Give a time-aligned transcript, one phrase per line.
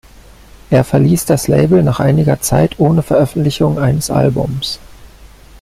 [0.71, 4.79] Er verließ das Label nach einiger Zeit ohne Veröffentlichung eines Albums.